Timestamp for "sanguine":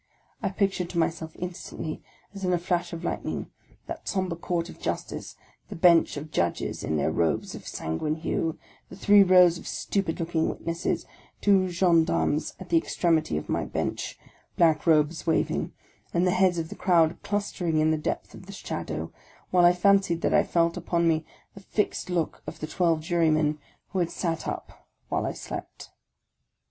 7.67-8.15